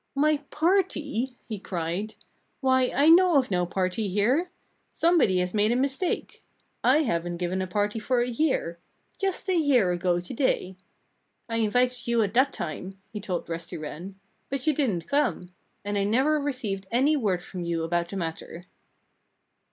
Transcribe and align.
"My 0.15 0.37
party!" 0.49 1.33
he 1.47 1.59
cried. 1.59 2.15
"Why, 2.59 2.89
I 2.91 3.07
know 3.09 3.37
of 3.37 3.51
no 3.51 3.67
party 3.67 4.07
here! 4.07 4.49
Somebody 4.89 5.37
has 5.37 5.53
made 5.53 5.71
a 5.71 5.75
mistake. 5.75 6.43
I 6.83 7.03
haven't 7.03 7.37
given 7.37 7.61
a 7.61 7.67
party 7.67 7.99
for 7.99 8.19
a 8.19 8.27
year 8.27 8.79
just 9.19 9.47
a 9.47 9.55
year 9.55 9.91
ago 9.91 10.19
to 10.19 10.33
day.... 10.33 10.75
I 11.47 11.57
invited 11.57 12.07
you 12.07 12.23
at 12.23 12.33
that 12.33 12.51
time," 12.51 12.99
he 13.13 13.19
told 13.21 13.47
Rusty 13.47 13.77
Wren, 13.77 14.19
"but 14.49 14.65
you 14.65 14.73
didn't 14.73 15.07
come. 15.07 15.53
And 15.85 15.99
I 15.99 16.03
never 16.03 16.39
received 16.39 16.87
any 16.89 17.15
word 17.15 17.43
from 17.43 17.63
you 17.63 17.83
about 17.83 18.09
the 18.09 18.15
matter." 18.17 18.63